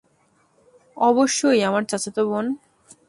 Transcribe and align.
অবশ্যই, 0.97 1.59
আমার 1.63 1.83
চাচাতো 1.83 2.21
বোন। 2.27 2.45